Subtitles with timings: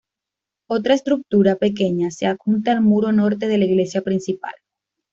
[0.65, 4.55] Otra estructura, pequeña, se adjunta al muro norte de la iglesia principal.